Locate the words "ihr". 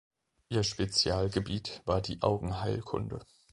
0.49-0.63